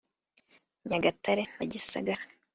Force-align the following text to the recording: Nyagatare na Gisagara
Nyagatare 0.89 1.41
na 1.57 1.65
Gisagara 1.71 2.23